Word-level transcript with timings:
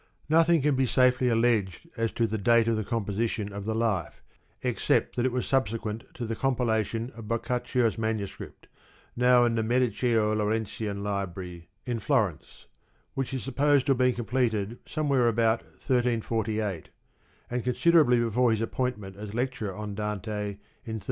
—Nothing 0.29 0.63
can 0.63 0.75
be 0.75 0.87
safely 0.87 1.29
alleged 1.29 1.87
as 1.95 2.11
to 2.13 2.25
the 2.25 2.39
date 2.39 2.67
of 2.67 2.75
the 2.75 2.83
com 2.83 3.05
position 3.05 3.53
of 3.53 3.65
the 3.65 3.75
Life 3.75 4.23
except 4.63 5.15
that 5.15 5.27
it 5.27 5.31
was 5.31 5.45
subsequent 5.45 6.05
to 6.15 6.25
the 6.25 6.35
compilation 6.35 7.11
of 7.11 7.27
Boccaccio's 7.27 7.99
manuscript, 7.99 8.67
now 9.15 9.45
in 9.45 9.53
the 9.53 9.61
Medicaeo 9.61 10.35
Laurentian 10.35 11.03
Library 11.03 11.67
^ 11.71 11.77
in 11.85 11.99
Florence 11.99 12.65
(which 13.13 13.31
is 13.31 13.43
supposed 13.43 13.85
to 13.85 13.91
have 13.91 13.99
been 13.99 14.13
completed 14.13 14.79
somewhere 14.87 15.27
about 15.27 15.61
1348), 15.61 16.89
and 17.51 17.63
considerably 17.63 18.17
before 18.19 18.49
his 18.49 18.61
appointment 18.61 19.15
as 19.17 19.35
lecturer 19.35 19.75
on 19.75 19.93
Dante 19.93 20.57
in 20.57 20.97
1373. 20.97 20.99